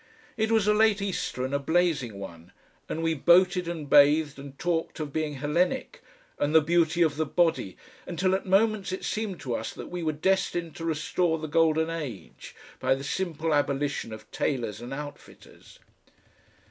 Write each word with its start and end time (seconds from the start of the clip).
It 0.35 0.51
was 0.51 0.65
a 0.67 0.73
late 0.73 0.99
Easter 0.99 1.45
and 1.45 1.53
a 1.53 1.59
blazing 1.59 2.17
one, 2.17 2.51
and 2.89 3.03
we 3.03 3.13
boated 3.13 3.67
and 3.67 3.87
bathed 3.87 4.39
and 4.39 4.57
talked 4.57 4.99
of 4.99 5.13
being 5.13 5.35
Hellenic 5.35 6.01
and 6.39 6.55
the 6.55 6.59
beauty 6.59 7.03
of 7.03 7.17
the 7.17 7.25
body 7.27 7.77
until 8.07 8.33
at 8.33 8.43
moments 8.47 8.91
it 8.91 9.05
seemed 9.05 9.39
to 9.41 9.53
us 9.55 9.71
that 9.73 9.91
we 9.91 10.01
were 10.01 10.11
destined 10.11 10.75
to 10.77 10.85
restore 10.85 11.37
the 11.37 11.47
Golden 11.47 11.91
Age, 11.91 12.55
by 12.79 12.95
the 12.95 13.03
simple 13.03 13.53
abolition 13.53 14.11
of 14.11 14.31
tailors 14.31 14.81
and 14.81 14.91
outfitters. 14.91 15.77